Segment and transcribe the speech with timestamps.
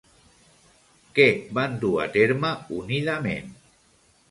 [1.19, 1.27] Què
[1.59, 2.51] van dur a terme
[2.81, 3.57] unidament?